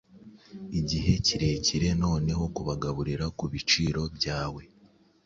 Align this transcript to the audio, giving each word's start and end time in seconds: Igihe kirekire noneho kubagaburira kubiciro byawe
Igihe 0.79 1.11
kirekire 1.25 1.89
noneho 2.03 2.43
kubagaburira 2.55 3.25
kubiciro 3.37 4.01
byawe 4.15 4.63